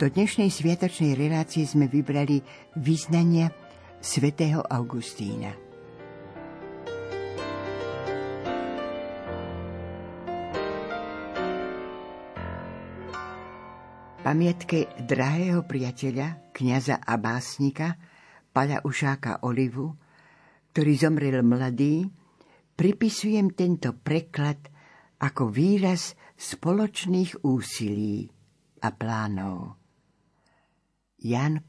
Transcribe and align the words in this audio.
Do 0.00 0.08
dnešnej 0.08 0.48
sviatočnej 0.48 1.12
relácie 1.12 1.68
sme 1.68 1.84
vybrali 1.84 2.40
význania 2.72 3.52
svätého 4.00 4.64
Augustína. 4.64 5.52
Pamiatke 14.24 14.88
drahého 15.04 15.68
priateľa, 15.68 16.48
kniaza 16.56 16.96
a 17.04 17.20
básnika, 17.20 18.00
Paľa 18.56 18.80
Ušáka 18.88 19.44
Olivu, 19.44 20.00
ktorý 20.72 20.92
zomrel 20.96 21.44
mladý, 21.44 22.08
pripisujem 22.72 23.52
tento 23.52 23.92
preklad 24.00 24.64
ako 25.20 25.52
výraz 25.52 26.16
spoločných 26.40 27.44
úsilí 27.44 28.32
a 28.80 28.88
plánov. 28.96 29.79
Jan 31.22 31.60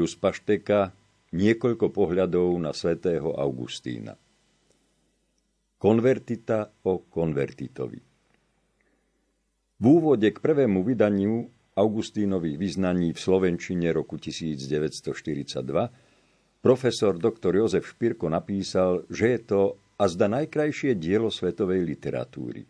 Julius 0.00 0.16
Pašteka 0.16 0.96
niekoľko 1.36 1.92
pohľadov 1.92 2.56
na 2.56 2.72
svätého 2.72 3.36
Augustína. 3.36 4.16
Konvertita 5.76 6.72
o 6.88 7.04
konvertitovi. 7.04 8.00
V 9.76 9.84
úvode 9.84 10.24
k 10.32 10.40
prvému 10.40 10.80
vydaniu 10.88 11.52
Augustínových 11.76 12.56
vyznaní 12.56 13.12
v 13.12 13.20
Slovenčine 13.20 13.92
roku 13.92 14.16
1942 14.16 15.68
profesor 16.64 17.20
dr. 17.20 17.52
Jozef 17.60 17.84
Špirko 17.92 18.32
napísal, 18.32 19.04
že 19.12 19.36
je 19.36 19.40
to 19.44 19.60
a 20.00 20.08
zda 20.08 20.32
najkrajšie 20.32 20.96
dielo 20.96 21.28
svetovej 21.28 21.84
literatúry. 21.84 22.64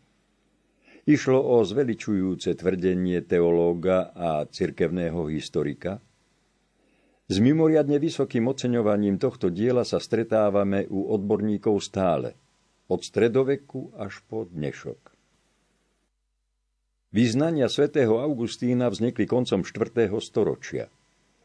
Išlo 1.07 1.39
o 1.39 1.63
zveličujúce 1.63 2.59
tvrdenie 2.59 3.23
teológa 3.23 4.11
a 4.19 4.43
cirkevného 4.51 5.31
historika– 5.31 6.03
s 7.31 7.39
mimoriadne 7.39 8.03
vysokým 8.03 8.51
oceňovaním 8.51 9.15
tohto 9.15 9.55
diela 9.55 9.87
sa 9.87 10.03
stretávame 10.03 10.91
u 10.91 11.15
odborníkov 11.15 11.79
stále, 11.79 12.35
od 12.91 13.07
stredoveku 13.07 13.95
až 13.95 14.19
po 14.27 14.51
dnešok. 14.51 15.15
Význania 17.15 17.71
svätého 17.71 18.19
Augustína 18.19 18.91
vznikli 18.91 19.31
koncom 19.31 19.63
4. 19.63 20.11
storočia. 20.19 20.91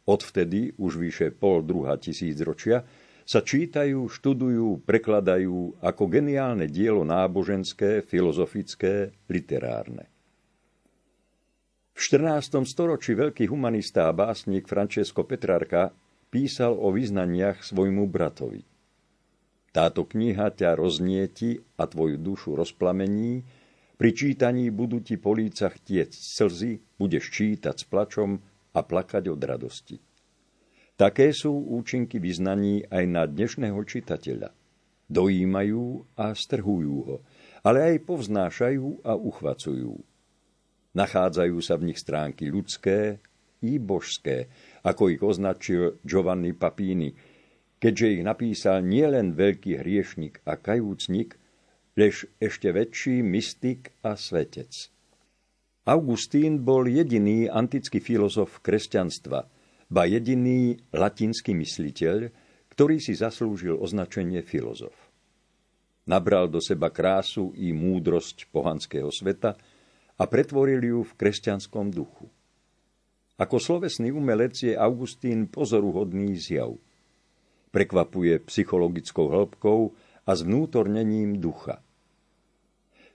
Odvtedy, 0.10 0.74
už 0.82 0.98
vyše 0.98 1.30
pol 1.30 1.62
druhá 1.62 2.02
tisícročia, 2.02 2.82
sa 3.26 3.46
čítajú, 3.46 4.10
študujú, 4.10 4.86
prekladajú 4.90 5.86
ako 5.86 6.04
geniálne 6.10 6.66
dielo 6.66 7.06
náboženské, 7.06 8.02
filozofické, 8.02 9.14
literárne. 9.30 10.15
V 11.96 12.04
14. 12.12 12.68
storočí 12.68 13.16
veľký 13.16 13.48
humanista 13.48 14.12
a 14.12 14.16
básnik 14.16 14.68
Francesco 14.68 15.24
Petrarca 15.24 15.96
písal 16.28 16.76
o 16.76 16.92
vyznaniach 16.92 17.64
svojmu 17.64 18.12
bratovi. 18.12 18.68
Táto 19.72 20.04
kniha 20.04 20.52
ťa 20.52 20.76
roznieti 20.76 21.56
a 21.80 21.88
tvoju 21.88 22.20
dušu 22.20 22.60
rozplamení, 22.60 23.48
pri 23.96 24.12
čítaní 24.12 24.76
budú 24.76 25.00
ti 25.00 25.16
po 25.16 25.32
lícach 25.40 25.80
tiec 25.88 26.12
slzy, 26.12 26.84
budeš 27.00 27.32
čítať 27.32 27.80
s 27.80 27.88
plačom 27.88 28.44
a 28.76 28.80
plakať 28.84 29.32
od 29.32 29.40
radosti. 29.40 29.96
Také 31.00 31.32
sú 31.32 31.56
účinky 31.80 32.20
vyznaní 32.20 32.84
aj 32.92 33.04
na 33.08 33.24
dnešného 33.24 33.80
čitateľa. 33.88 34.52
Dojímajú 35.08 36.12
a 36.20 36.36
strhujú 36.36 36.98
ho, 37.08 37.18
ale 37.64 37.96
aj 37.96 38.04
povznášajú 38.04 39.08
a 39.08 39.16
uchvacujú. 39.16 40.15
Nachádzajú 40.96 41.60
sa 41.60 41.76
v 41.76 41.92
nich 41.92 42.00
stránky 42.00 42.48
ľudské 42.48 43.20
i 43.60 43.76
božské, 43.76 44.48
ako 44.88 45.12
ich 45.12 45.22
označil 45.22 46.00
Giovanni 46.08 46.56
Papini, 46.56 47.12
keďže 47.76 48.08
ich 48.16 48.24
napísal 48.24 48.80
nielen 48.88 49.36
veľký 49.36 49.84
hriešnik 49.84 50.40
a 50.48 50.56
kajúcnik, 50.56 51.36
lež 52.00 52.32
ešte 52.40 52.72
väčší 52.72 53.24
mystik 53.24 53.92
a 54.08 54.16
svetec. 54.16 54.72
Augustín 55.86 56.66
bol 56.66 56.88
jediný 56.90 57.46
antický 57.46 58.02
filozof 58.02 58.64
kresťanstva, 58.64 59.40
ba 59.86 60.04
jediný 60.10 60.80
latinský 60.96 61.54
mysliteľ, 61.54 62.32
ktorý 62.74 62.98
si 62.98 63.14
zaslúžil 63.14 63.78
označenie 63.78 64.42
filozof. 64.42 64.96
Nabral 66.10 66.50
do 66.50 66.58
seba 66.58 66.90
krásu 66.90 67.54
i 67.58 67.70
múdrosť 67.70 68.50
pohanského 68.50 69.10
sveta 69.14 69.58
a 70.16 70.24
pretvoril 70.26 70.82
ju 70.82 71.00
v 71.04 71.14
kresťanskom 71.20 71.92
duchu. 71.92 72.32
Ako 73.36 73.60
slovesný 73.60 74.16
umelec 74.16 74.56
je 74.64 74.74
Augustín 74.80 75.52
pozoruhodný 75.52 76.40
zjav. 76.40 76.80
Prekvapuje 77.76 78.40
psychologickou 78.48 79.28
hĺbkou 79.28 79.92
a 80.24 80.32
zvnútornením 80.32 81.44
ducha. 81.44 81.84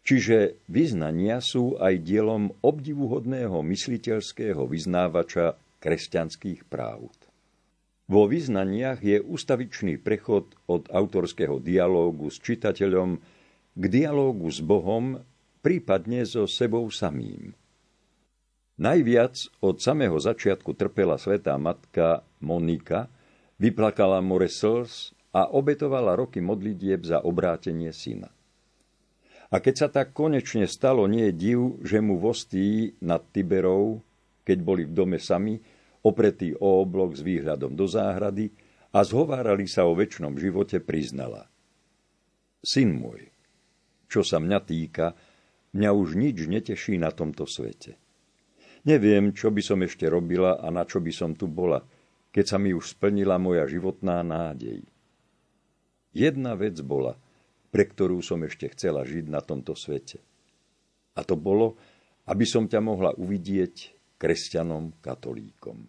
Čiže 0.05 0.61
vyznania 0.69 1.41
sú 1.41 1.81
aj 1.81 2.05
dielom 2.05 2.53
obdivuhodného 2.61 3.65
mysliteľského 3.65 4.65
vyznávača 4.69 5.57
kresťanských 5.81 6.69
právd. 6.69 7.17
Vo 8.11 8.27
vyznaniach 8.27 9.01
je 9.07 9.23
ustavičný 9.23 10.03
prechod 10.03 10.53
od 10.67 10.91
autorského 10.91 11.63
dialógu 11.63 12.29
s 12.29 12.43
čitateľom 12.43 13.23
k 13.79 13.85
dialógu 13.87 14.51
s 14.51 14.59
Bohom, 14.61 15.23
prípadne 15.61 16.25
so 16.25 16.49
sebou 16.49 16.89
samým. 16.89 17.53
Najviac 18.81 19.61
od 19.61 19.77
samého 19.77 20.17
začiatku 20.17 20.73
trpela 20.73 21.21
svetá 21.21 21.57
matka 21.61 22.25
Monika, 22.41 23.13
vyplakala 23.61 24.25
more 24.25 24.49
slz 24.49 25.13
a 25.37 25.53
obetovala 25.53 26.17
roky 26.17 26.41
modlitieb 26.41 27.05
za 27.05 27.21
obrátenie 27.21 27.93
syna. 27.93 28.33
A 29.51 29.59
keď 29.61 29.75
sa 29.77 29.89
tak 29.93 30.17
konečne 30.17 30.65
stalo, 30.65 31.05
nie 31.05 31.29
je 31.29 31.35
div, 31.35 31.61
že 31.85 32.01
mu 32.01 32.17
vostí 32.17 32.97
nad 33.03 33.21
Tiberou, 33.35 34.01
keď 34.47 34.59
boli 34.65 34.83
v 34.89 34.97
dome 34.97 35.19
sami, 35.21 35.61
opretý 36.01 36.57
o 36.57 36.81
oblok 36.81 37.19
s 37.19 37.21
výhľadom 37.21 37.77
do 37.77 37.85
záhrady 37.85 38.49
a 38.97 39.05
zhovárali 39.05 39.69
sa 39.69 39.85
o 39.85 39.93
väčšnom 39.93 40.39
živote, 40.41 40.81
priznala. 40.81 41.51
Syn 42.65 42.97
môj, 42.97 43.29
čo 44.09 44.25
sa 44.25 44.41
mňa 44.41 44.59
týka, 44.65 45.13
mňa 45.77 45.91
už 45.93 46.19
nič 46.19 46.47
neteší 46.47 46.99
na 46.99 47.15
tomto 47.15 47.47
svete. 47.47 47.99
Neviem, 48.87 49.37
čo 49.37 49.53
by 49.53 49.61
som 49.61 49.85
ešte 49.85 50.09
robila 50.09 50.57
a 50.57 50.73
na 50.73 50.89
čo 50.89 50.99
by 51.05 51.13
som 51.13 51.37
tu 51.37 51.45
bola, 51.51 51.85
keď 52.33 52.45
sa 52.45 52.57
mi 52.57 52.73
už 52.73 52.97
splnila 52.97 53.37
moja 53.37 53.69
životná 53.69 54.25
nádej. 54.25 54.87
Jedna 56.17 56.57
vec 56.57 56.81
bola– 56.81 57.15
pre 57.71 57.87
ktorú 57.87 58.19
som 58.21 58.43
ešte 58.43 58.67
chcela 58.75 59.07
žiť 59.07 59.31
na 59.31 59.39
tomto 59.41 59.79
svete. 59.79 60.19
A 61.15 61.23
to 61.23 61.39
bolo, 61.39 61.79
aby 62.27 62.43
som 62.43 62.67
ťa 62.67 62.83
mohla 62.83 63.15
uvidieť 63.15 63.95
kresťanom 64.19 64.99
katolíkom. 64.99 65.87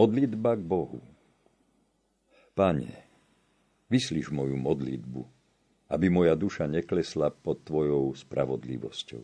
Modlitba 0.00 0.56
k 0.56 0.64
Bohu 0.64 0.96
Pane, 2.56 2.88
vyslíš 3.92 4.32
moju 4.32 4.56
modlitbu, 4.56 5.22
aby 5.92 6.06
moja 6.08 6.32
duša 6.32 6.64
neklesla 6.64 7.28
pod 7.28 7.68
Tvojou 7.68 8.16
spravodlivosťou. 8.16 9.20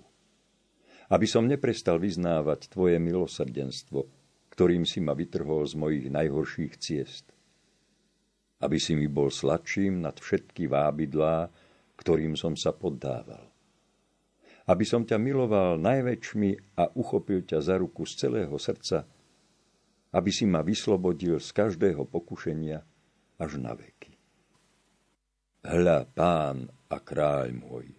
Aby 1.16 1.24
som 1.24 1.48
neprestal 1.48 1.96
vyznávať 1.96 2.68
Tvoje 2.68 3.00
milosrdenstvo, 3.00 4.04
ktorým 4.52 4.84
si 4.84 5.00
ma 5.00 5.16
vytrhol 5.16 5.64
z 5.64 5.80
mojich 5.80 6.06
najhorších 6.12 6.76
ciest. 6.76 7.24
Aby 8.60 8.76
si 8.76 8.92
mi 9.00 9.08
bol 9.08 9.32
sladším 9.32 10.04
nad 10.04 10.20
všetky 10.20 10.68
vábidlá, 10.68 11.48
ktorým 11.96 12.36
som 12.36 12.52
sa 12.52 12.76
poddával. 12.76 13.48
Aby 14.68 14.84
som 14.84 15.08
ťa 15.08 15.16
miloval 15.16 15.80
najväčšmi 15.80 16.76
a 16.76 16.92
uchopil 17.00 17.48
ťa 17.48 17.64
za 17.64 17.80
ruku 17.80 18.04
z 18.04 18.28
celého 18.28 18.52
srdca, 18.60 19.15
aby 20.16 20.30
si 20.32 20.48
ma 20.48 20.64
vyslobodil 20.64 21.36
z 21.36 21.52
každého 21.52 22.08
pokušenia 22.08 22.80
až 23.36 23.60
na 23.60 23.76
veky. 23.76 24.16
Hľa, 25.68 26.08
pán 26.16 26.72
a 26.88 26.96
kráľ 26.96 27.52
môj, 27.52 27.92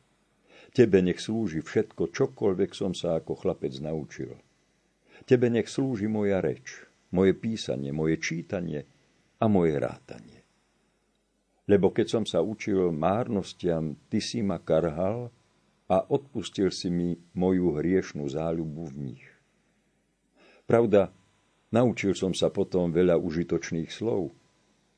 Tebe 0.78 1.02
nech 1.02 1.18
slúži 1.18 1.66
všetko, 1.66 2.14
čokoľvek 2.14 2.72
som 2.78 2.94
sa 2.94 3.18
ako 3.18 3.34
chlapec 3.34 3.74
naučil. 3.82 4.38
Tebe 5.26 5.50
nech 5.50 5.66
slúži 5.66 6.06
moja 6.06 6.38
reč, 6.38 6.86
moje 7.10 7.34
písanie, 7.34 7.90
moje 7.90 8.22
čítanie 8.22 8.86
a 9.42 9.50
moje 9.50 9.74
rátanie. 9.74 10.46
Lebo 11.66 11.90
keď 11.90 12.08
som 12.08 12.24
sa 12.30 12.46
učil 12.46 12.94
márnostiam, 12.94 13.98
ty 14.06 14.22
si 14.22 14.46
ma 14.46 14.62
karhal 14.62 15.34
a 15.90 15.98
odpustil 16.06 16.70
si 16.70 16.94
mi 16.94 17.18
moju 17.34 17.74
hriešnú 17.82 18.30
záľubu 18.30 18.84
v 18.94 18.96
nich. 19.02 19.26
Pravda, 20.70 21.10
naučil 21.74 22.16
som 22.16 22.32
sa 22.32 22.52
potom 22.54 22.92
veľa 22.92 23.20
užitočných 23.20 23.90
slov, 23.92 24.32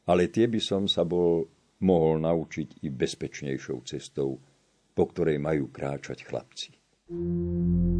ale 0.10 0.30
tie 0.30 0.50
by 0.50 0.62
som 0.62 0.84
sa 0.90 1.06
bol 1.06 1.46
mohol 1.86 2.20
naučiť 2.20 2.84
i 2.84 2.88
bezpečnejšou 2.92 3.78
cestou, 3.88 4.36
po 4.92 5.04
ktorej 5.08 5.40
majú 5.40 5.72
kráčať 5.72 6.28
chlapci. 6.28 6.70
thank 7.10 7.94
you 7.94 7.99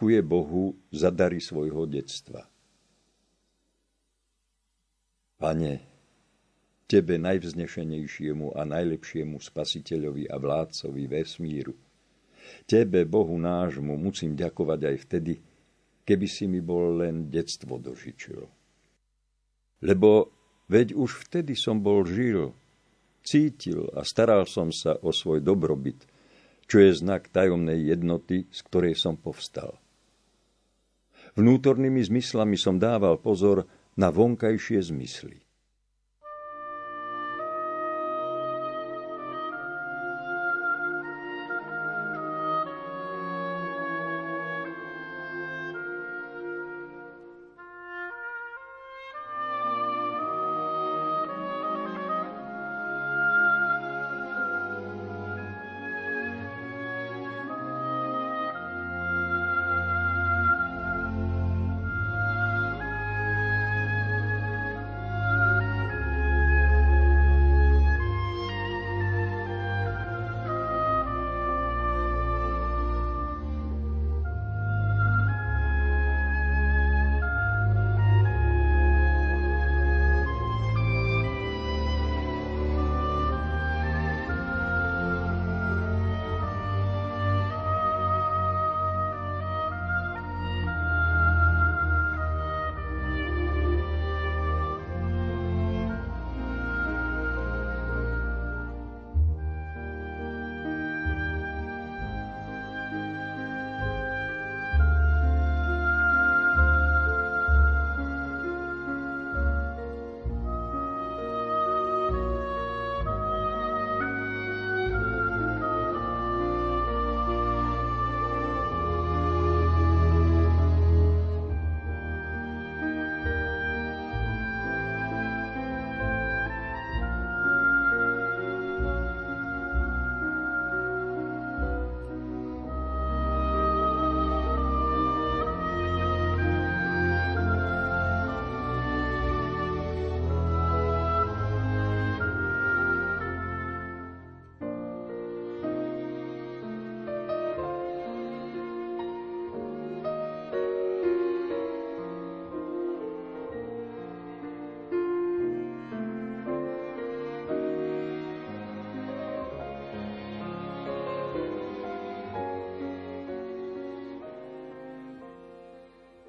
Ďakuje 0.00 0.24
Bohu 0.24 0.72
za 0.88 1.12
dary 1.12 1.44
svojho 1.44 1.84
detstva. 1.84 2.48
Pane, 5.36 5.76
Tebe 6.88 7.20
najvznešenejšiemu 7.20 8.56
a 8.56 8.64
najlepšiemu 8.64 9.36
spasiteľovi 9.36 10.24
a 10.24 10.40
vládcovi 10.40 11.04
vesmíru, 11.04 11.76
Tebe, 12.64 13.04
Bohu 13.04 13.36
nášmu, 13.36 14.00
musím 14.00 14.32
ďakovať 14.40 14.80
aj 14.88 14.96
vtedy, 15.04 15.36
keby 16.08 16.26
si 16.32 16.48
mi 16.48 16.64
bol 16.64 17.04
len 17.04 17.28
detstvo 17.28 17.76
dožičil. 17.76 18.48
Lebo 19.84 20.32
veď 20.72 20.96
už 20.96 21.28
vtedy 21.28 21.52
som 21.52 21.76
bol 21.76 22.08
žil, 22.08 22.56
cítil 23.20 23.84
a 23.92 24.00
staral 24.08 24.48
som 24.48 24.72
sa 24.72 24.96
o 25.04 25.12
svoj 25.12 25.44
dobrobyt– 25.44 26.00
čo 26.70 26.78
je 26.78 26.94
znak 26.94 27.34
tajomnej 27.34 27.82
jednoty, 27.82 28.46
z 28.46 28.60
ktorej 28.70 28.94
som 28.94 29.18
povstal. 29.18 29.74
Vnútornými 31.38 32.02
zmyslami 32.02 32.56
som 32.58 32.78
dával 32.78 33.18
pozor 33.20 33.66
na 33.98 34.10
vonkajšie 34.10 34.80
zmysly. 34.90 35.49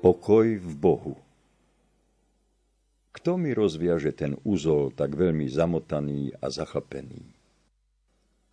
Pokoj 0.01 0.57
v 0.57 0.73
Bohu. 0.81 1.13
Kto 3.13 3.37
mi 3.37 3.53
rozviaže 3.53 4.09
ten 4.17 4.33
úzol 4.41 4.89
tak 4.97 5.13
veľmi 5.13 5.45
zamotaný 5.45 6.33
a 6.41 6.49
zachlpený? 6.49 7.21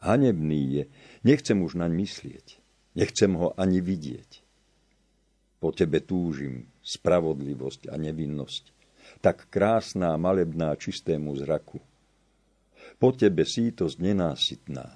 Hanebný 0.04 0.62
je, 0.76 0.84
nechcem 1.24 1.56
už 1.56 1.80
naň 1.80 2.04
myslieť, 2.04 2.46
nechcem 3.00 3.32
ho 3.32 3.56
ani 3.56 3.80
vidieť. 3.80 4.44
Po 5.56 5.72
tebe 5.72 6.04
túžim, 6.04 6.68
spravodlivosť 6.84 7.88
a 7.88 7.96
nevinnosť, 7.96 8.64
tak 9.24 9.48
krásná, 9.48 10.20
malebná, 10.20 10.76
čistému 10.76 11.32
zraku. 11.40 11.80
Po 13.00 13.16
tebe 13.16 13.48
sítosť 13.48 13.96
nenásytná. 13.96 14.86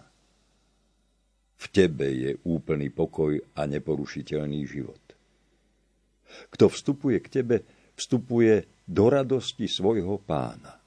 V 1.56 1.64
tebe 1.72 2.12
je 2.12 2.36
úplný 2.44 2.92
pokoj 2.92 3.40
a 3.56 3.64
neporušiteľný 3.64 4.68
život. 4.68 5.11
Kto 6.52 6.68
vstupuje 6.68 7.18
k 7.20 7.28
tebe, 7.28 7.56
vstupuje 7.96 8.66
do 8.88 9.08
radosti 9.08 9.68
svojho 9.68 10.20
pána. 10.22 10.78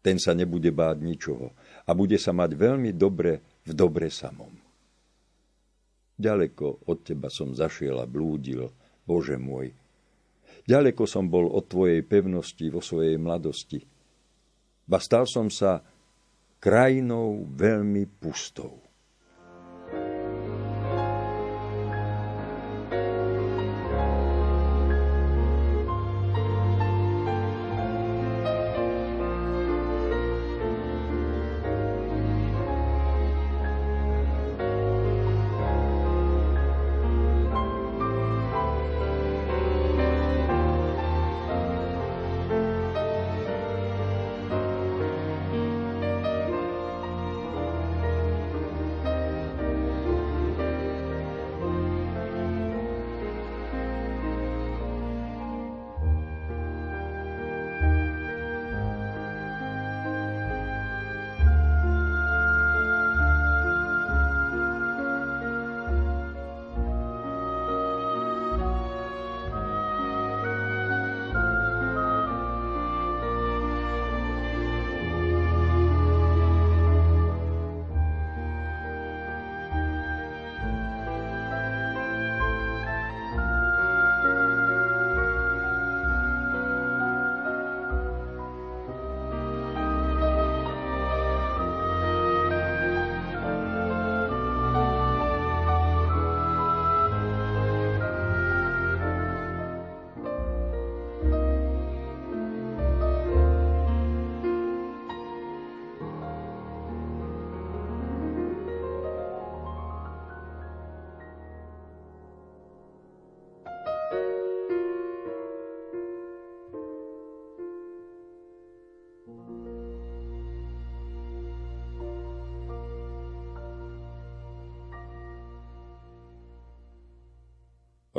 Ten 0.00 0.22
sa 0.22 0.38
nebude 0.38 0.70
báť 0.70 1.02
ničoho 1.02 1.50
a 1.82 1.90
bude 1.90 2.14
sa 2.16 2.30
mať 2.30 2.54
veľmi 2.54 2.94
dobre 2.94 3.62
v 3.66 3.72
dobre 3.74 4.06
samom. 4.06 4.54
Ďaleko 6.16 6.86
od 6.88 6.98
teba 7.02 7.28
som 7.28 7.52
zašiel 7.52 7.98
a 8.00 8.06
blúdil, 8.06 8.70
Bože 9.02 9.36
môj. 9.36 9.74
Ďaleko 10.66 11.04
som 11.04 11.26
bol 11.26 11.50
od 11.50 11.66
tvojej 11.66 12.06
pevnosti 12.06 12.66
vo 12.70 12.80
svojej 12.80 13.18
mladosti. 13.18 13.82
Ba 14.86 15.02
stal 15.02 15.26
som 15.26 15.50
sa 15.50 15.82
krajinou 16.62 17.46
veľmi 17.50 18.06
pustou. 18.18 18.85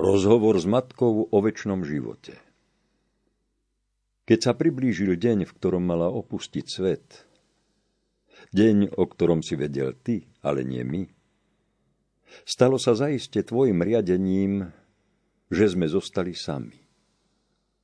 Rozhovor 0.07 0.55
s 0.55 0.63
matkou 0.63 1.27
o 1.27 1.37
väčšnom 1.43 1.83
živote. 1.83 2.39
Keď 4.23 4.39
sa 4.39 4.55
priblížil 4.55 5.19
deň, 5.19 5.43
v 5.43 5.51
ktorom 5.51 5.83
mala 5.83 6.07
opustiť 6.07 6.63
svet, 6.63 7.27
deň, 8.55 8.95
o 8.95 9.03
ktorom 9.03 9.43
si 9.43 9.59
vedel 9.59 9.91
ty, 9.99 10.23
ale 10.39 10.63
nie 10.63 10.79
my, 10.87 11.03
stalo 12.47 12.79
sa 12.79 12.95
zaiste 12.95 13.43
tvojim 13.43 13.83
riadením, 13.83 14.71
že 15.51 15.75
sme 15.75 15.91
zostali 15.91 16.31
sami. 16.31 16.79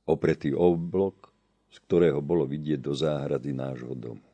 Opretý 0.08 0.56
oblok, 0.56 1.28
z 1.68 1.76
ktorého 1.84 2.24
bolo 2.24 2.48
vidieť 2.48 2.80
do 2.80 2.96
záhrady 2.96 3.52
nášho 3.52 3.92
domu. 3.92 4.24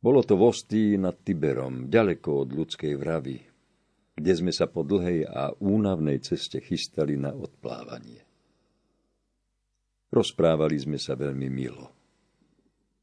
Bolo 0.00 0.24
to 0.24 0.40
vostý 0.40 0.96
nad 0.96 1.20
Tiberom, 1.20 1.92
ďaleko 1.92 2.48
od 2.48 2.48
ľudskej 2.56 2.96
vravy, 2.96 3.36
kde 4.16 4.32
sme 4.32 4.52
sa 4.52 4.64
po 4.64 4.80
dlhej 4.80 5.28
a 5.28 5.52
únavnej 5.60 6.24
ceste 6.24 6.56
chystali 6.64 7.20
na 7.20 7.36
odplávanie. 7.36 8.24
Rozprávali 10.08 10.76
sme 10.80 10.96
sa 10.96 11.12
veľmi 11.12 11.48
milo. 11.52 11.92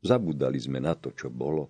Zabudali 0.01 0.57
sme 0.57 0.81
na 0.81 0.97
to, 0.97 1.13
čo 1.13 1.29
bolo 1.29 1.69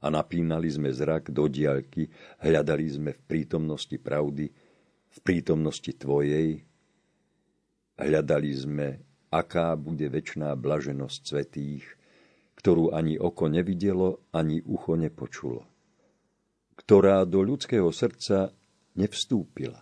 a 0.00 0.06
napínali 0.08 0.70
sme 0.70 0.88
zrak 0.94 1.34
do 1.34 1.50
diaľky, 1.50 2.08
hľadali 2.40 2.86
sme 2.86 3.10
v 3.12 3.20
prítomnosti 3.26 3.96
pravdy, 3.98 4.46
v 5.10 5.18
prítomnosti 5.20 5.90
Tvojej, 5.90 6.62
hľadali 7.98 8.50
sme, 8.54 8.86
aká 9.34 9.74
bude 9.74 10.06
väčšiná 10.06 10.54
blaženosť 10.56 11.20
svetých, 11.26 11.84
ktorú 12.56 12.94
ani 12.94 13.18
oko 13.18 13.50
nevidelo, 13.50 14.24
ani 14.30 14.62
ucho 14.62 14.94
nepočulo 14.94 15.66
ktorá 16.80 17.28
do 17.28 17.44
ľudského 17.44 17.92
srdca 17.92 18.56
nevstúpila. 19.00 19.80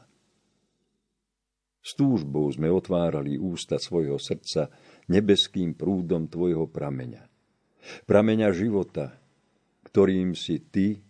S 1.83 1.97
túžbou 1.99 2.47
sme 2.53 2.71
otvárali 2.71 3.41
ústa 3.41 3.81
svojho 3.81 4.21
srdca 4.21 4.71
nebeským 5.11 5.75
prúdom 5.75 6.29
tvojho 6.31 6.69
prameňa. 6.69 7.25
Prameňa 8.05 8.49
života, 8.53 9.17
ktorým 9.89 10.37
si 10.37 10.61
ty, 10.69 11.01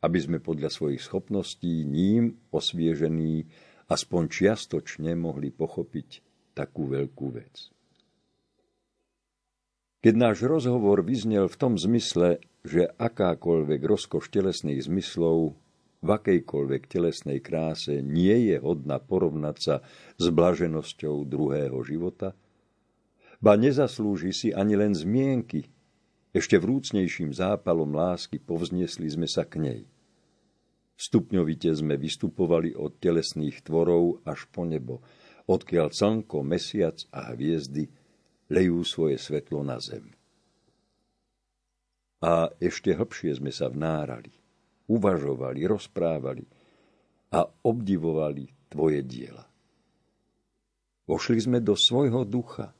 aby 0.00 0.18
sme 0.20 0.38
podľa 0.40 0.72
svojich 0.72 1.04
schopností 1.04 1.84
ním 1.84 2.36
osviežení 2.48 3.44
aspoň 3.88 4.22
čiastočne 4.32 5.12
mohli 5.16 5.52
pochopiť 5.52 6.08
takú 6.56 6.88
veľkú 6.88 7.26
vec. 7.34 7.68
Keď 10.04 10.14
náš 10.20 10.44
rozhovor 10.44 11.00
vyznel 11.00 11.48
v 11.48 11.56
tom 11.56 11.80
zmysle, 11.80 12.40
že 12.64 12.92
akákoľvek 13.00 13.80
rozkoš 13.80 14.28
telesných 14.28 14.84
zmyslov 14.84 15.56
v 16.04 16.08
akejkoľvek 16.12 16.82
telesnej 16.84 17.40
kráse 17.40 18.04
nie 18.04 18.52
je 18.52 18.60
hodná 18.60 19.00
porovnať 19.00 19.56
sa 19.56 19.76
s 20.20 20.28
blaženosťou 20.28 21.24
druhého 21.24 21.80
života? 21.80 22.36
Ba 23.40 23.56
nezaslúži 23.56 24.36
si 24.36 24.48
ani 24.52 24.76
len 24.76 24.92
zmienky. 24.92 25.64
Ešte 26.36 26.60
vrúcnejším 26.60 27.32
zápalom 27.32 27.96
lásky 27.96 28.36
povzniesli 28.36 29.08
sme 29.08 29.24
sa 29.24 29.48
k 29.48 29.64
nej. 29.64 29.80
Stupňovite 30.94 31.72
sme 31.72 31.96
vystupovali 31.96 32.76
od 32.76 33.00
telesných 33.00 33.64
tvorov 33.64 34.22
až 34.28 34.46
po 34.52 34.62
nebo, 34.68 35.00
odkiaľ 35.48 35.90
slnko, 35.90 36.44
mesiac 36.44 37.00
a 37.10 37.32
hviezdy 37.32 37.88
lejú 38.52 38.84
svoje 38.84 39.16
svetlo 39.18 39.64
na 39.64 39.80
zem. 39.80 40.12
A 42.22 42.52
ešte 42.60 42.92
hlbšie 42.94 43.40
sme 43.40 43.52
sa 43.52 43.68
vnárali 43.68 44.43
uvažovali, 44.90 45.60
rozprávali 45.64 46.44
a 47.34 47.44
obdivovali 47.44 48.70
tvoje 48.70 49.00
diela. 49.02 49.44
Vošli 51.04 51.36
sme 51.36 51.58
do 51.60 51.76
svojho 51.76 52.24
ducha, 52.24 52.72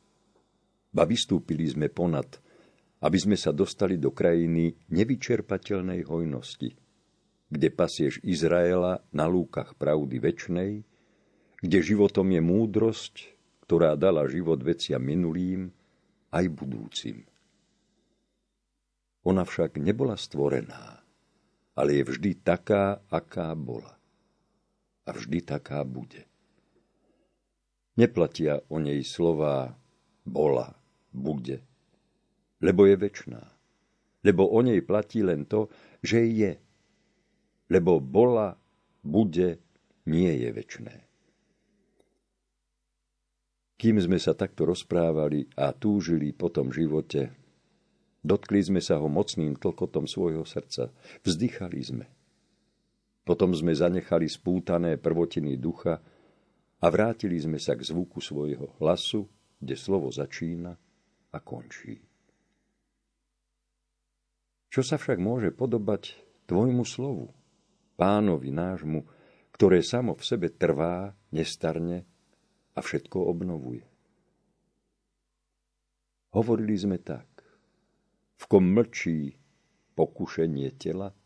ba 0.94 1.04
vystúpili 1.04 1.68
sme 1.68 1.92
ponad, 1.92 2.40
aby 3.04 3.18
sme 3.20 3.36
sa 3.36 3.52
dostali 3.52 4.00
do 4.00 4.08
krajiny 4.16 4.72
nevyčerpateľnej 4.88 6.08
hojnosti, 6.08 6.72
kde 7.52 7.68
pasieš 7.68 8.24
Izraela 8.24 9.04
na 9.12 9.28
lúkach 9.28 9.76
pravdy 9.76 10.16
väčnej, 10.16 10.72
kde 11.60 11.78
životom 11.84 12.32
je 12.32 12.40
múdrosť, 12.40 13.14
ktorá 13.68 13.92
dala 14.00 14.24
život 14.24 14.60
veciam 14.64 15.04
minulým 15.04 15.68
aj 16.32 16.44
budúcim. 16.48 17.28
Ona 19.24 19.44
však 19.44 19.80
nebola 19.80 20.16
stvorená, 20.16 21.03
ale 21.74 22.00
je 22.00 22.02
vždy 22.06 22.30
taká, 22.42 23.02
aká 23.10 23.54
bola. 23.58 23.98
A 25.04 25.10
vždy 25.12 25.42
taká 25.44 25.84
bude. 25.84 26.24
Neplatia 27.94 28.58
o 28.66 28.82
nej 28.82 29.04
slová 29.06 29.76
bola, 30.26 30.74
bude, 31.14 31.62
lebo 32.58 32.88
je 32.90 32.96
väčná. 32.98 33.42
Lebo 34.24 34.48
o 34.48 34.58
nej 34.64 34.80
platí 34.80 35.20
len 35.20 35.44
to, 35.44 35.68
že 36.00 36.24
je. 36.24 36.56
Lebo 37.68 38.00
bola, 38.00 38.56
bude, 39.04 39.60
nie 40.08 40.32
je 40.40 40.50
väčné. 40.50 40.96
Kým 43.76 44.00
sme 44.00 44.16
sa 44.16 44.32
takto 44.32 44.64
rozprávali 44.64 45.44
a 45.60 45.76
túžili 45.76 46.32
po 46.32 46.48
tom 46.48 46.72
živote, 46.72 47.43
dotkli 48.24 48.64
sme 48.64 48.80
sa 48.80 48.96
ho 48.96 49.06
mocným 49.06 49.60
tlkotom 49.60 50.08
svojho 50.08 50.48
srdca, 50.48 50.88
vzdychali 51.22 51.80
sme. 51.84 52.06
Potom 53.24 53.52
sme 53.52 53.76
zanechali 53.76 54.28
spútané 54.28 54.96
prvotiny 54.96 55.60
ducha 55.60 56.00
a 56.80 56.86
vrátili 56.88 57.36
sme 57.36 57.60
sa 57.60 57.76
k 57.76 57.84
zvuku 57.84 58.20
svojho 58.20 58.80
hlasu, 58.80 59.28
kde 59.60 59.76
slovo 59.76 60.08
začína 60.08 60.72
a 61.32 61.38
končí. 61.40 62.00
Čo 64.68 64.82
sa 64.82 64.98
však 64.98 65.22
môže 65.22 65.54
podobať 65.54 66.18
tvojmu 66.50 66.82
slovu, 66.82 67.30
pánovi 67.94 68.50
nášmu, 68.50 69.06
ktoré 69.54 69.80
samo 69.80 70.18
v 70.18 70.22
sebe 70.26 70.50
trvá, 70.50 71.14
nestarne 71.30 72.02
a 72.74 72.82
všetko 72.82 73.22
obnovuje. 73.22 73.86
Hovorili 76.34 76.74
sme 76.74 76.98
tak. 76.98 77.33
V 78.44 78.52
kom 78.52 78.76
mlčí 78.76 79.40
pokušenie 79.96 80.68
tela, 80.76 81.16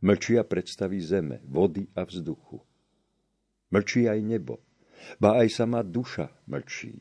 mlčia 0.00 0.40
predstavy 0.40 0.96
zeme, 0.96 1.44
vody 1.44 1.84
a 1.92 2.08
vzduchu. 2.08 2.64
Mlčí 3.68 4.08
aj 4.08 4.24
nebo, 4.24 4.64
ba 5.20 5.44
aj 5.44 5.52
sama 5.52 5.84
duša 5.84 6.32
mlčí. 6.48 6.96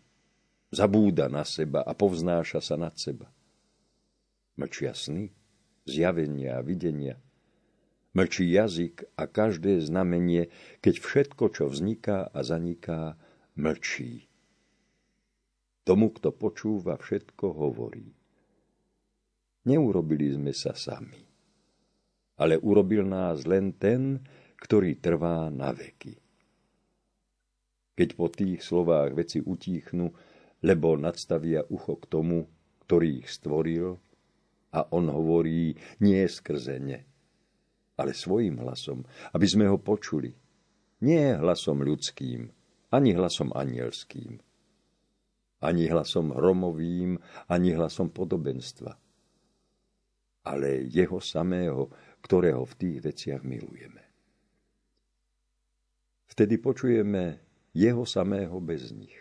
Zabúda 0.75 1.31
na 1.31 1.47
seba 1.47 1.87
a 1.87 1.95
povznáša 1.95 2.59
sa 2.59 2.75
nad 2.75 2.99
seba. 2.99 3.31
Mlčia 4.59 4.91
sny, 4.91 5.31
zjavenia 5.87 6.59
a 6.59 6.65
videnia. 6.65 7.15
Mlčí 8.11 8.51
jazyk 8.51 9.07
a 9.15 9.23
každé 9.23 9.79
znamenie, 9.79 10.51
keď 10.83 10.95
všetko, 10.99 11.43
čo 11.47 11.71
vzniká 11.71 12.27
a 12.27 12.43
zaniká, 12.43 13.15
mlčí. 13.55 14.27
Tomu, 15.87 16.11
kto 16.11 16.35
počúva, 16.35 16.99
všetko 16.99 17.55
hovorí. 17.55 18.11
Neurobili 19.63 20.27
sme 20.35 20.51
sa 20.51 20.75
sami, 20.75 21.23
ale 22.35 22.59
urobil 22.59 23.07
nás 23.07 23.47
len 23.47 23.79
ten, 23.79 24.19
ktorý 24.59 24.99
trvá 24.99 25.47
na 25.47 25.71
veky. 25.71 26.19
Keď 27.95 28.09
po 28.19 28.27
tých 28.27 28.59
slovách 28.59 29.15
veci 29.15 29.39
utíchnu, 29.39 30.11
lebo 30.67 30.99
nadstavia 30.99 31.63
ucho 31.71 31.95
k 31.95 32.05
tomu, 32.11 32.43
ktorý 32.83 33.23
ich 33.23 33.29
stvoril, 33.31 33.95
a 34.73 34.89
on 34.89 35.07
hovorí 35.07 35.77
nie 36.01 36.25
skrze 36.25 36.81
ne, 36.81 36.99
ale 37.95 38.11
svojim 38.11 38.57
hlasom, 38.57 39.05
aby 39.31 39.45
sme 39.45 39.69
ho 39.69 39.77
počuli. 39.77 40.33
Nie 41.05 41.37
hlasom 41.37 41.85
ľudským, 41.85 42.49
ani 42.89 43.11
hlasom 43.13 43.53
anielským, 43.53 44.41
ani 45.63 45.83
hlasom 45.87 46.33
hromovým, 46.33 47.21
ani 47.47 47.69
hlasom 47.75 48.09
podobenstva, 48.09 48.97
ale 50.43 50.87
jeho 50.91 51.23
samého, 51.23 51.87
ktorého 52.23 52.63
v 52.67 52.73
tých 52.75 52.97
veciach 53.03 53.41
milujeme. 53.43 54.03
Vtedy 56.27 56.59
počujeme 56.59 57.39
jeho 57.75 58.03
samého 58.03 58.57
bez 58.59 58.91
nich. 58.91 59.15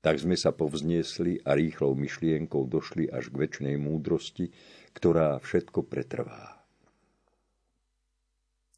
Tak 0.00 0.22
sme 0.22 0.38
sa 0.38 0.54
povzniesli 0.54 1.42
a 1.42 1.58
rýchlou 1.58 1.98
myšlienkou 1.98 2.70
došli 2.70 3.10
až 3.10 3.34
k 3.34 3.42
väčšnej 3.42 3.74
múdrosti, 3.74 4.54
ktorá 4.94 5.42
všetko 5.42 5.82
pretrvá. 5.82 6.62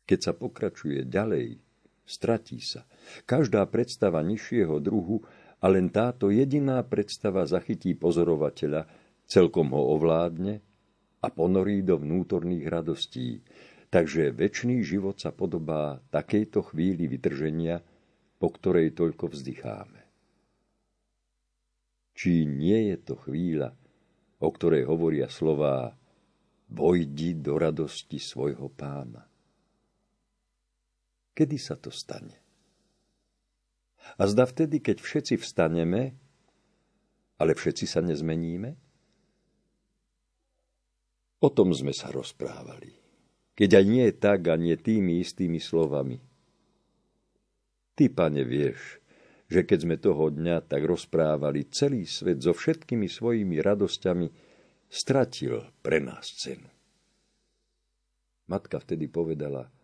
Keď 0.08 0.18
sa 0.24 0.32
pokračuje 0.32 1.04
ďalej, 1.04 1.60
stratí 2.08 2.64
sa. 2.64 2.88
Každá 3.28 3.60
predstava 3.68 4.24
nižšieho 4.24 4.80
druhu 4.80 5.20
a 5.60 5.68
len 5.68 5.92
táto 5.92 6.32
jediná 6.32 6.80
predstava 6.80 7.44
zachytí 7.44 7.92
pozorovateľa, 7.92 8.88
celkom 9.28 9.76
ho 9.76 9.92
ovládne 10.00 10.64
a 11.18 11.28
ponorí 11.32 11.82
do 11.82 11.98
vnútorných 11.98 12.66
radostí. 12.68 13.42
Takže 13.88 14.36
väčší 14.36 14.84
život 14.84 15.16
sa 15.16 15.32
podobá 15.32 15.98
takejto 16.12 16.60
chvíli 16.72 17.08
vydrženia, 17.08 17.80
po 18.36 18.52
ktorej 18.52 18.92
toľko 18.94 19.32
vzdycháme. 19.32 20.00
Či 22.18 22.44
nie 22.44 22.92
je 22.92 22.96
to 23.00 23.14
chvíľa, 23.16 23.72
o 24.38 24.48
ktorej 24.50 24.86
hovoria 24.86 25.26
slová 25.30 25.94
Vojdi 26.68 27.40
do 27.40 27.56
radosti 27.56 28.20
svojho 28.20 28.68
pána. 28.68 29.24
Kedy 31.32 31.56
sa 31.56 31.80
to 31.80 31.88
stane? 31.88 32.36
A 34.20 34.22
zda 34.28 34.44
vtedy, 34.44 34.82
keď 34.84 35.00
všetci 35.00 35.40
vstaneme, 35.40 36.12
ale 37.40 37.52
všetci 37.54 37.86
sa 37.88 38.04
nezmeníme? 38.04 38.87
O 41.38 41.48
tom 41.54 41.70
sme 41.70 41.94
sa 41.94 42.10
rozprávali. 42.10 42.90
Keď 43.54 43.70
aj 43.74 43.84
nie 43.86 44.06
tak 44.14 44.46
a 44.50 44.54
nie 44.54 44.74
tými 44.78 45.22
istými 45.22 45.58
slovami. 45.58 46.18
Ty, 47.94 48.04
pane, 48.14 48.42
vieš, 48.46 49.02
že 49.50 49.66
keď 49.66 49.78
sme 49.82 49.96
toho 49.98 50.30
dňa 50.30 50.66
tak 50.66 50.86
rozprávali, 50.86 51.66
celý 51.70 52.06
svet 52.06 52.42
so 52.42 52.54
všetkými 52.54 53.10
svojimi 53.10 53.58
radosťami 53.58 54.26
stratil 54.86 55.62
pre 55.82 55.98
nás 55.98 56.26
cenu. 56.38 56.70
Matka 58.46 58.78
vtedy 58.78 59.10
povedala– 59.10 59.66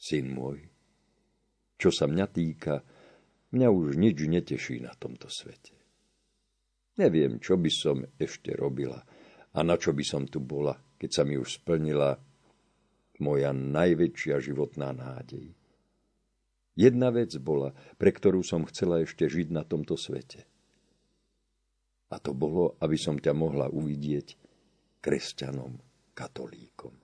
syn 0.00 0.32
môj. 0.32 0.64
Čo 1.76 1.92
sa 1.92 2.08
mňa 2.08 2.26
týka, 2.32 2.80
mňa 3.52 3.68
už 3.68 4.00
nič 4.00 4.16
neteší 4.24 4.80
na 4.80 4.96
tomto 4.96 5.28
svete. 5.28 5.76
Neviem, 6.96 7.36
čo 7.36 7.60
by 7.60 7.70
som 7.70 8.00
ešte 8.16 8.56
robila 8.56 9.04
a 9.54 9.60
na 9.66 9.74
čo 9.76 9.90
by 9.90 10.04
som 10.06 10.24
tu 10.26 10.38
bola, 10.38 10.78
keď 11.00 11.10
sa 11.10 11.22
mi 11.26 11.34
už 11.38 11.62
splnila 11.62 12.18
moja 13.20 13.52
najväčšia 13.52 14.40
životná 14.40 14.96
nádej. 14.96 15.52
Jedna 16.78 17.12
vec 17.12 17.34
bola, 17.42 17.76
pre 18.00 18.14
ktorú 18.14 18.40
som 18.40 18.64
chcela 18.64 19.04
ešte 19.04 19.28
žiť 19.28 19.52
na 19.52 19.66
tomto 19.66 19.98
svete. 20.00 20.48
A 22.10 22.16
to 22.16 22.32
bolo, 22.32 22.80
aby 22.80 22.96
som 22.96 23.20
ťa 23.20 23.36
mohla 23.36 23.68
uvidieť 23.68 24.34
kresťanom, 25.04 25.76
katolíkom 26.16 27.00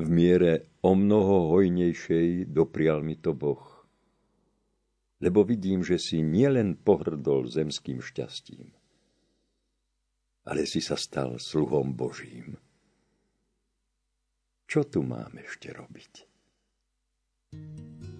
v 0.00 0.08
miere 0.08 0.72
o 0.80 0.96
mnoho 0.96 1.52
hojnejšej 1.52 2.48
doprial 2.48 3.04
mi 3.04 3.20
to 3.20 3.36
Boh. 3.36 3.84
Lebo 5.20 5.44
vidím, 5.44 5.84
že 5.84 6.00
si 6.00 6.24
nielen 6.24 6.80
pohrdol 6.80 7.44
zemským 7.44 8.00
šťastím, 8.00 8.72
ale 10.50 10.66
si 10.66 10.82
sa 10.82 10.98
stal 10.98 11.38
sluhom 11.38 11.94
Božím. 11.94 12.58
Čo 14.66 14.82
tu 14.86 15.06
máme 15.06 15.46
ešte 15.46 15.70
robiť? 15.70 16.26
thank 17.50 18.06
you 18.06 18.19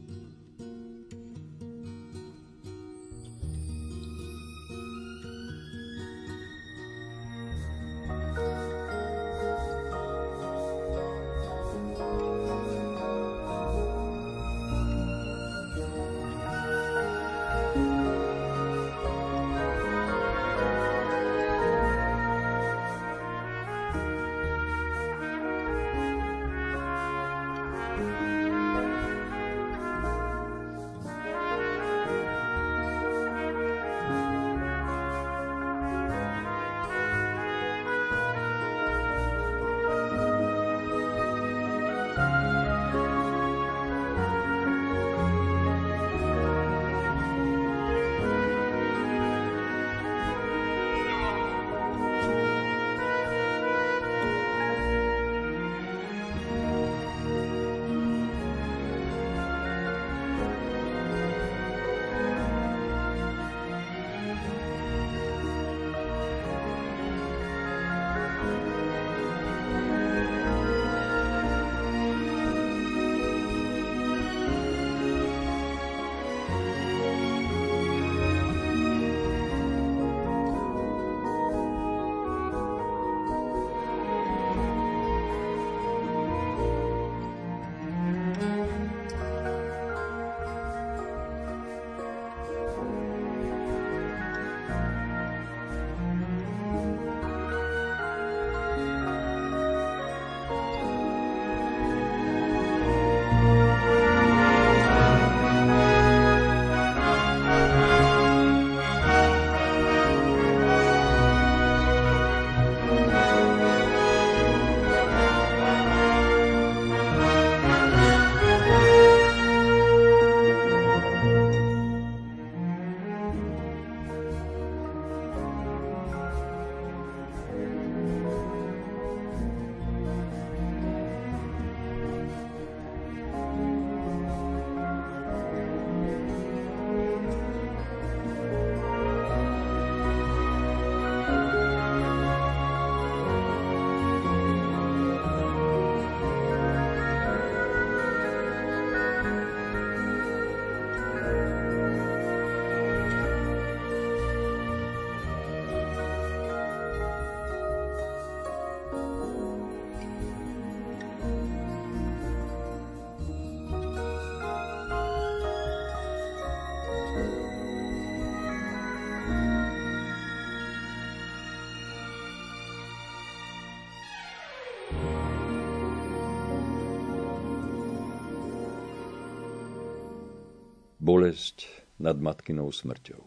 bolesť 181.10 181.66
nad 181.98 182.14
matkinou 182.22 182.70
smrťou. 182.70 183.18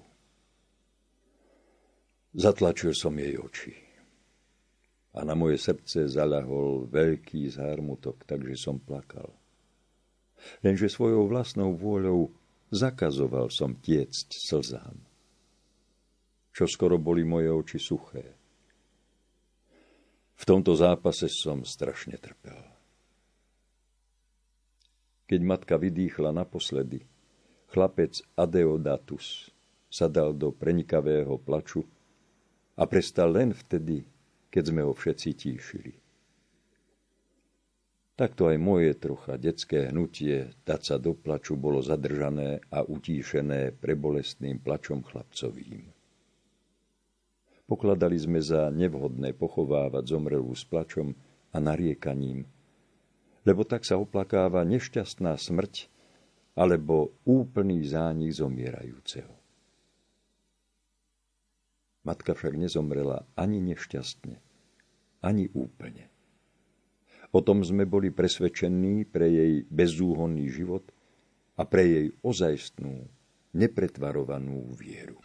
Zatlačil 2.31 2.95
som 2.95 3.11
jej 3.19 3.35
oči 3.35 3.75
a 5.13 5.27
na 5.27 5.35
moje 5.35 5.59
srdce 5.59 6.07
zaľahol 6.07 6.87
veľký 6.87 7.51
zármutok, 7.51 8.23
takže 8.23 8.55
som 8.55 8.79
plakal. 8.79 9.27
Lenže 10.63 10.87
svojou 10.87 11.27
vlastnou 11.27 11.75
vôľou 11.75 12.31
zakazoval 12.71 13.51
som 13.51 13.75
tiecť 13.75 14.31
slzám. 14.31 14.97
Čo 16.55 16.65
skoro 16.71 16.95
boli 16.95 17.27
moje 17.27 17.51
oči 17.51 17.79
suché. 17.83 18.25
V 20.39 20.43
tomto 20.47 20.71
zápase 20.71 21.27
som 21.27 21.67
strašne 21.67 22.15
trpel. 22.15 22.63
Keď 25.27 25.39
matka 25.43 25.75
vydýchla 25.77 26.33
naposledy, 26.33 27.12
chlapec 27.73 28.21
Adeodatus 28.37 29.49
sa 29.89 30.05
dal 30.05 30.37
do 30.37 30.53
prenikavého 30.53 31.41
plaču 31.41 31.81
a 32.77 32.85
prestal 32.85 33.33
len 33.33 33.49
vtedy, 33.49 34.05
keď 34.53 34.63
sme 34.69 34.81
ho 34.85 34.93
všetci 34.93 35.29
tíšili. 35.33 35.93
Takto 38.13 38.45
aj 38.45 38.61
moje 38.61 38.93
trocha 38.93 39.41
detské 39.41 39.89
hnutie 39.89 40.53
dať 40.69 40.81
sa 40.85 40.95
do 41.01 41.17
plaču 41.17 41.57
bolo 41.57 41.81
zadržané 41.81 42.61
a 42.69 42.85
utíšené 42.85 43.73
prebolestným 43.81 44.61
plačom 44.61 45.01
chlapcovým. 45.01 45.89
Pokladali 47.65 48.21
sme 48.21 48.37
za 48.37 48.69
nevhodné 48.69 49.33
pochovávať 49.33 50.13
zomrelú 50.13 50.53
s 50.53 50.61
plačom 50.61 51.17
a 51.49 51.57
nariekaním, 51.57 52.45
lebo 53.49 53.65
tak 53.65 53.81
sa 53.81 53.97
oplakáva 53.97 54.61
nešťastná 54.61 55.33
smrť 55.33 55.89
alebo 56.53 57.17
úplný 57.25 57.81
zánik 57.85 58.33
zomierajúceho. 58.33 59.33
Matka 62.03 62.35
však 62.35 62.59
nezomrela 62.59 63.23
ani 63.33 63.63
nešťastne, 63.63 64.35
ani 65.23 65.47
úplne. 65.55 66.11
O 67.33 67.41
tom 67.41 67.65
sme 67.65 67.89
boli 67.89 68.13
presvedčení 68.13 69.09
pre 69.09 69.25
jej 69.25 69.53
bezúhonný 69.65 70.51
život 70.53 70.85
a 71.57 71.65
pre 71.65 71.81
jej 71.87 72.07
ozajstnú, 72.21 73.09
nepretvarovanú 73.57 74.69
vieru. 74.77 75.17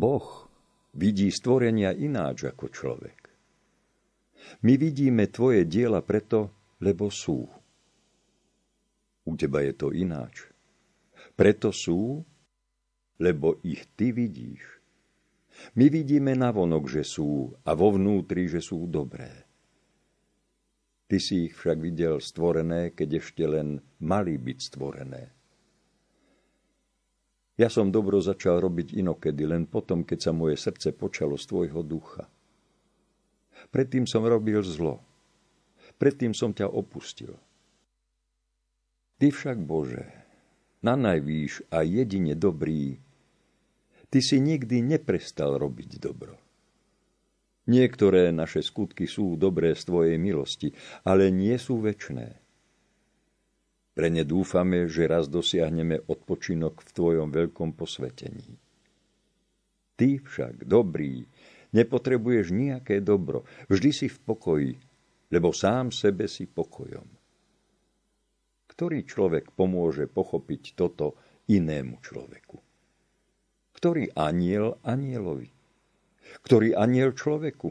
Boh 0.00 0.48
vidí 0.96 1.28
stvorenia 1.28 1.92
ináč 1.92 2.48
ako 2.48 2.72
človek. 2.72 3.20
My 4.64 4.80
vidíme 4.80 5.28
tvoje 5.28 5.68
diela 5.68 6.00
preto, 6.00 6.72
lebo 6.80 7.12
sú. 7.12 7.44
U 9.28 9.32
teba 9.36 9.60
je 9.60 9.76
to 9.76 9.92
ináč. 9.92 10.48
Preto 11.36 11.68
sú, 11.68 12.24
lebo 13.20 13.60
ich 13.60 13.84
ty 13.92 14.16
vidíš. 14.16 14.64
My 15.76 15.92
vidíme 15.92 16.32
navonok, 16.32 16.88
že 16.88 17.04
sú 17.04 17.52
a 17.68 17.76
vo 17.76 17.92
vnútri, 17.92 18.48
že 18.48 18.64
sú 18.64 18.88
dobré. 18.88 19.44
Ty 21.04 21.20
si 21.20 21.52
ich 21.52 21.54
však 21.60 21.76
videl 21.76 22.16
stvorené, 22.24 22.96
keď 22.96 23.20
ešte 23.20 23.44
len 23.44 23.84
mali 24.00 24.40
byť 24.40 24.58
stvorené. 24.64 25.39
Ja 27.60 27.68
som 27.68 27.92
dobro 27.92 28.16
začal 28.24 28.56
robiť 28.64 28.96
inokedy, 28.96 29.44
len 29.44 29.68
potom, 29.68 30.00
keď 30.00 30.18
sa 30.24 30.32
moje 30.32 30.56
srdce 30.56 30.96
počalo 30.96 31.36
z 31.36 31.44
tvojho 31.44 31.84
ducha. 31.84 32.24
Predtým 33.68 34.08
som 34.08 34.24
robil 34.24 34.64
zlo. 34.64 35.04
Predtým 36.00 36.32
som 36.32 36.56
ťa 36.56 36.72
opustil. 36.72 37.36
Ty 39.20 39.28
však, 39.28 39.60
Bože, 39.60 40.08
na 40.80 40.96
najvýš 40.96 41.68
a 41.68 41.84
jedine 41.84 42.32
dobrý, 42.32 42.96
Ty 44.08 44.18
si 44.24 44.40
nikdy 44.40 44.80
neprestal 44.80 45.60
robiť 45.60 46.00
dobro. 46.00 46.40
Niektoré 47.68 48.32
naše 48.32 48.64
skutky 48.64 49.04
sú 49.04 49.36
dobré 49.36 49.76
z 49.76 49.84
Tvojej 49.84 50.16
milosti, 50.16 50.72
ale 51.04 51.28
nie 51.28 51.54
sú 51.60 51.78
väčné. 51.84 52.40
Pre 54.00 54.08
dúfame, 54.24 54.88
že 54.88 55.04
raz 55.04 55.28
dosiahneme 55.28 56.08
odpočinok 56.08 56.80
v 56.80 56.88
Tvojom 56.88 57.28
veľkom 57.36 57.76
posvetení. 57.76 58.56
Ty 60.00 60.24
však, 60.24 60.64
dobrý, 60.64 61.28
nepotrebuješ 61.76 62.48
nejaké 62.48 63.04
dobro, 63.04 63.44
vždy 63.68 63.90
si 63.92 64.08
v 64.08 64.18
pokoji, 64.24 64.72
lebo 65.28 65.52
sám 65.52 65.92
sebe 65.92 66.32
si 66.32 66.48
pokojom. 66.48 67.04
Ktorý 68.72 69.04
človek 69.04 69.52
pomôže 69.52 70.08
pochopiť 70.08 70.80
toto 70.80 71.20
inému 71.52 72.00
človeku? 72.00 72.56
Ktorý 73.76 74.16
aniel 74.16 74.80
anielovi? 74.80 75.52
Ktorý 76.40 76.72
aniel 76.72 77.12
človeku? 77.12 77.68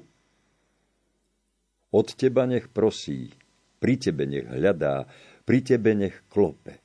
Od 1.90 2.08
teba 2.14 2.46
nech 2.46 2.70
prosí, 2.70 3.34
pri 3.82 3.98
tebe 3.98 4.30
nech 4.30 4.46
hľadá, 4.46 5.10
pri 5.50 5.66
tebe 5.66 5.98
nech 5.98 6.14
klope. 6.30 6.78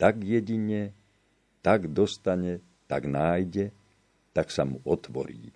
Tak 0.00 0.24
jedine, 0.24 0.96
tak 1.60 1.92
dostane, 1.92 2.64
tak 2.88 3.04
nájde, 3.04 3.76
tak 4.32 4.48
sa 4.48 4.64
mu 4.64 4.80
otvorí. 4.88 5.52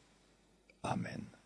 Amen. 0.85 1.38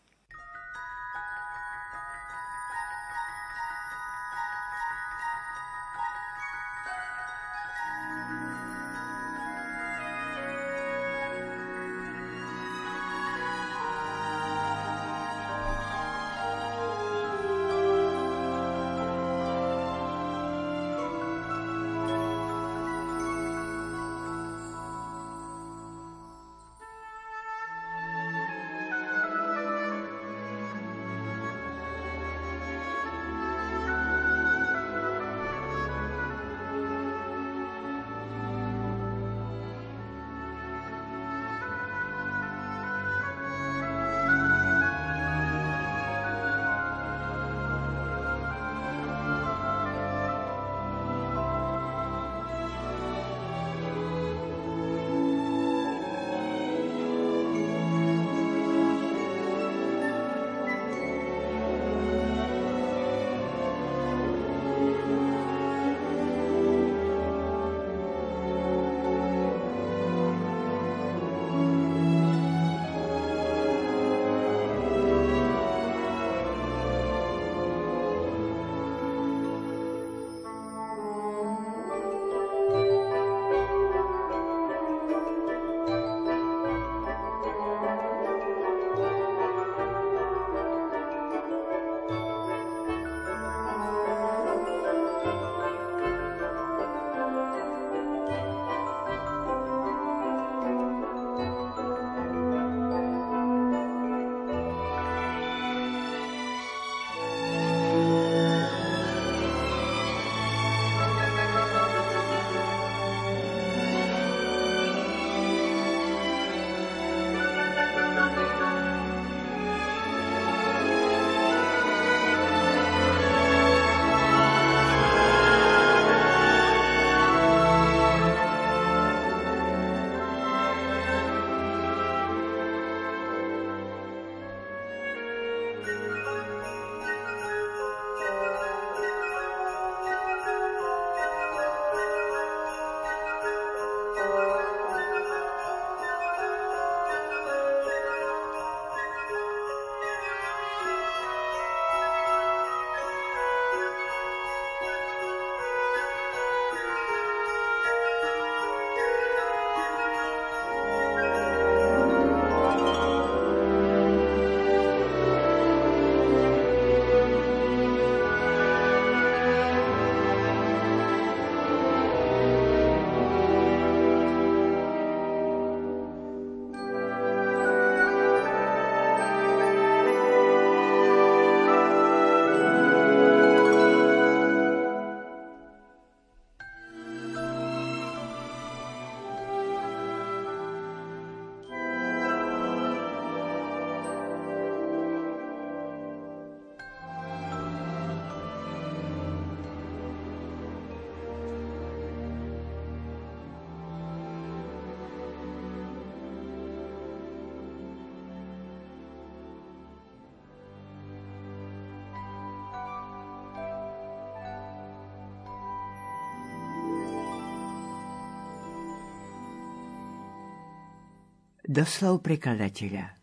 Doslov 221.72 222.20
prekladateľa. 222.20 223.16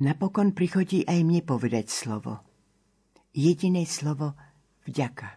Napokon 0.00 0.56
prichodí 0.56 1.04
aj 1.04 1.20
mne 1.28 1.44
povedať 1.44 1.92
slovo. 1.92 2.40
Jediné 3.36 3.84
slovo 3.84 4.32
vďaka. 4.88 5.28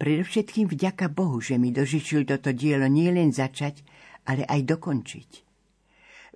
Predovšetkým 0.00 0.72
vďaka 0.72 1.12
Bohu, 1.12 1.36
že 1.44 1.60
mi 1.60 1.68
dožičil 1.68 2.24
toto 2.24 2.48
dielo 2.56 2.88
nielen 2.88 3.28
začať, 3.28 3.84
ale 4.24 4.48
aj 4.48 4.64
dokončiť. 4.64 5.30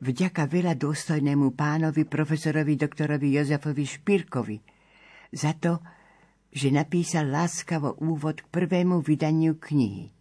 Vďaka 0.04 0.44
veľa 0.44 0.76
dôstojnému 0.76 1.56
pánovi, 1.56 2.04
profesorovi 2.04 2.76
doktorovi 2.76 3.32
Jozefovi 3.32 3.84
Špírkovi 3.88 4.60
za 5.32 5.56
to, 5.56 5.80
že 6.52 6.68
napísal 6.68 7.32
láskavo 7.32 7.96
úvod 8.04 8.44
k 8.44 8.46
prvému 8.52 9.00
vydaniu 9.00 9.56
knihy. 9.56 10.12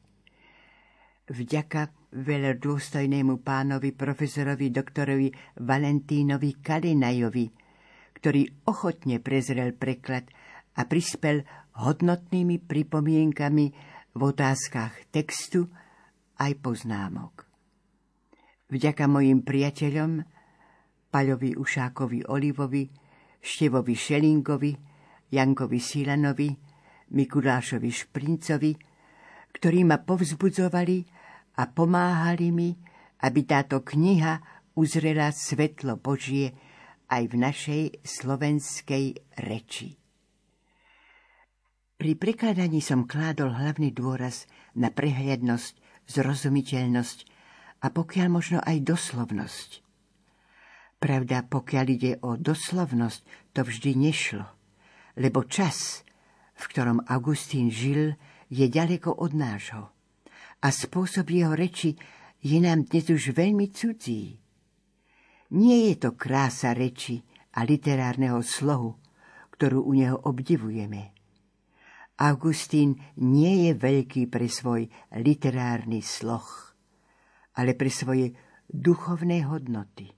Vďaka 1.28 1.99
veľa 2.10 2.57
dôstojnému 2.57 3.45
pánovi 3.45 3.93
profesorovi 3.93 4.74
doktorovi 4.74 5.30
Valentínovi 5.62 6.57
Kalinajovi, 6.57 7.45
ktorý 8.18 8.66
ochotne 8.66 9.22
prezrel 9.22 9.78
preklad 9.78 10.26
a 10.76 10.89
prispel 10.89 11.45
hodnotnými 11.78 12.66
pripomienkami 12.66 13.66
v 14.18 14.22
otázkach 14.22 15.14
textu 15.14 15.70
aj 16.41 16.51
poznámok. 16.60 17.45
Vďaka 18.70 19.05
mojim 19.10 19.41
priateľom, 19.41 20.22
Paľovi 21.10 21.57
Ušákovi 21.57 22.30
Olivovi, 22.30 22.86
Števovi 23.41 23.95
Šelingovi, 23.97 24.72
Jankovi 25.34 25.80
Silanovi, 25.82 26.49
Mikulášovi 27.10 27.89
Šprincovi, 27.89 28.72
ktorí 29.57 29.82
ma 29.82 29.97
povzbudzovali 29.97 31.18
a 31.60 31.68
pomáhali 31.68 32.55
mi, 32.55 32.72
aby 33.20 33.43
táto 33.43 33.84
kniha 33.84 34.39
uzrela 34.80 35.28
svetlo 35.36 35.99
Božie 35.99 36.55
aj 37.12 37.24
v 37.28 37.36
našej 37.36 37.84
slovenskej 37.99 39.20
reči. 39.43 39.99
Pri 41.99 42.16
prekladaní 42.16 42.80
som 42.80 43.03
kládol 43.03 43.51
hlavný 43.60 43.91
dôraz 43.91 44.47
na 44.72 44.88
prehľadnosť, 44.88 46.07
zrozumiteľnosť 46.07 47.20
a 47.84 47.91
pokiaľ 47.91 48.28
možno 48.32 48.64
aj 48.64 48.80
doslovnosť. 48.80 49.70
Pravda, 51.03 51.43
pokiaľ 51.43 51.86
ide 51.91 52.12
o 52.24 52.39
doslovnosť, 52.39 53.51
to 53.51 53.68
vždy 53.68 53.99
nešlo, 53.99 54.47
lebo 55.20 55.43
čas, 55.43 56.07
v 56.55 56.64
ktorom 56.72 57.03
Augustín 57.03 57.68
žil, 57.68 58.16
je 58.47 58.64
ďaleko 58.72 59.12
od 59.12 59.36
nášho 59.36 59.99
a 60.60 60.68
spôsob 60.70 61.32
jeho 61.32 61.55
reči 61.55 61.95
je 62.43 62.60
nám 62.60 62.88
dnes 62.88 63.07
už 63.07 63.36
veľmi 63.36 63.72
cudzí. 63.72 64.39
Nie 65.55 65.78
je 65.91 65.95
to 65.97 66.14
krása 66.14 66.76
reči 66.76 67.24
a 67.55 67.64
literárneho 67.66 68.43
slohu, 68.43 68.99
ktorú 69.55 69.84
u 69.88 69.91
neho 69.95 70.18
obdivujeme. 70.20 71.16
Augustín 72.20 72.99
nie 73.16 73.68
je 73.68 73.72
veľký 73.80 74.28
pre 74.28 74.51
svoj 74.51 74.91
literárny 75.16 76.03
sloh, 76.03 76.76
ale 77.55 77.80
pre 77.80 77.88
svoje 77.88 78.36
duchovné 78.68 79.47
hodnoty. 79.47 80.12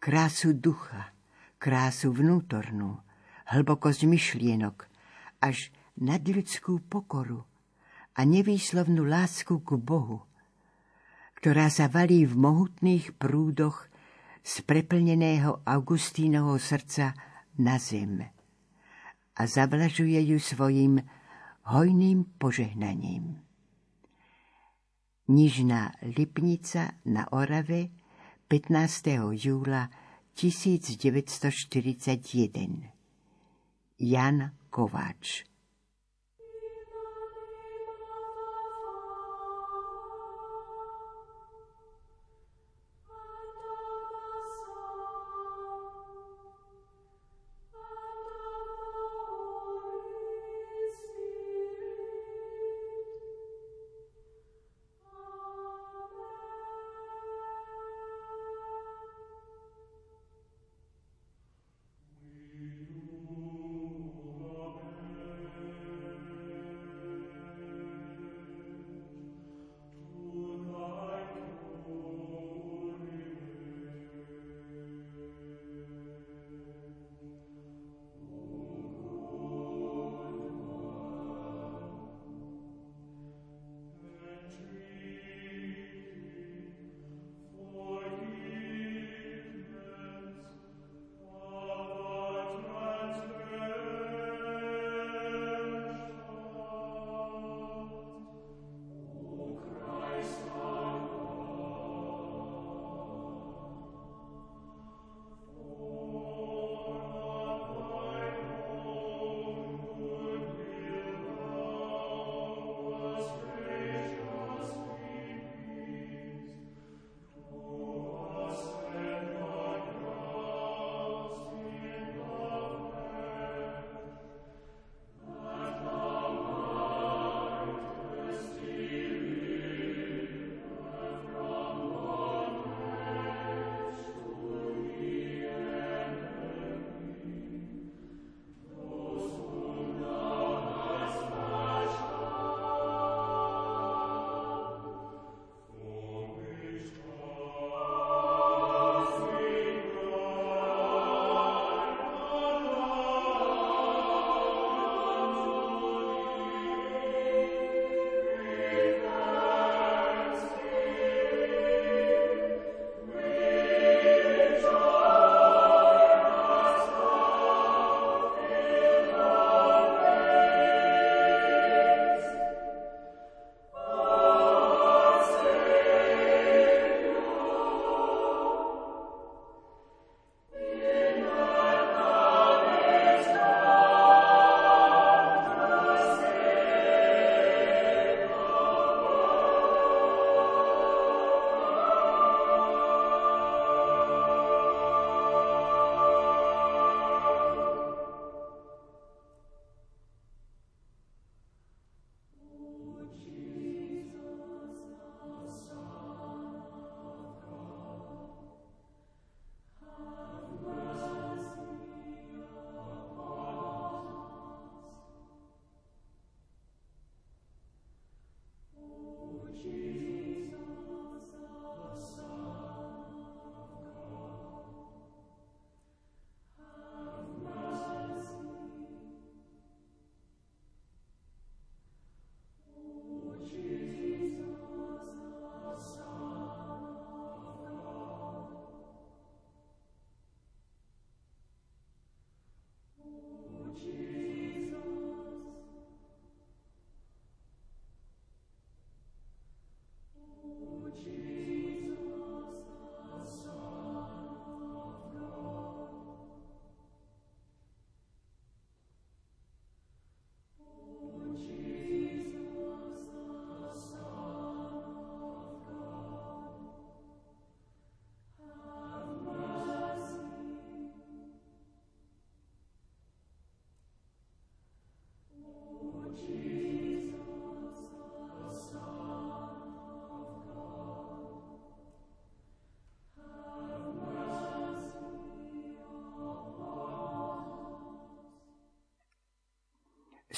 Krásu 0.00 0.56
ducha, 0.56 1.12
krásu 1.60 2.08
vnútornú, 2.16 3.04
hlbokosť 3.52 4.08
myšlienok, 4.08 4.88
až 5.44 5.68
nadľudskú 6.00 6.88
pokoru, 6.88 7.44
a 8.16 8.24
nevýslovnú 8.26 9.06
lásku 9.06 9.60
k 9.62 9.78
Bohu, 9.78 10.26
ktorá 11.38 11.70
sa 11.70 11.88
valí 11.88 12.26
v 12.26 12.34
mohutných 12.36 13.12
prúdoch 13.16 13.86
z 14.40 14.64
preplneného 14.64 15.60
Augustínovho 15.64 16.58
srdca 16.58 17.14
na 17.60 17.78
zem 17.78 18.24
a 19.36 19.46
zavlažuje 19.46 20.20
ju 20.34 20.38
svojim 20.40 21.00
hojným 21.70 22.24
požehnaním. 22.36 23.38
Nižná 25.30 25.94
Lipnica 26.02 26.98
na 27.06 27.30
Orave 27.30 27.94
15. 28.50 29.38
júla 29.38 29.86
1941 30.34 32.90
Jan 34.00 34.50
Kováč 34.72 35.49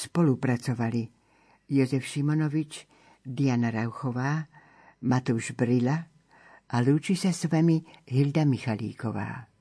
spolupracovali 0.08 1.06
Jozef 1.70 2.02
Šimonovič, 2.02 2.90
Diana 3.22 3.70
Rauchová, 3.70 4.50
Matúš 5.06 5.54
Brila 5.54 6.10
a 6.66 6.76
lúči 6.82 7.14
sa 7.14 7.30
s 7.30 7.46
vami 7.46 7.86
Hilda 8.10 8.42
Michalíková. 8.42 9.51